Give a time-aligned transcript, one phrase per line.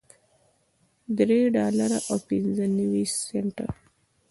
[1.17, 3.67] درې ډالره او پنځه نوي سنټه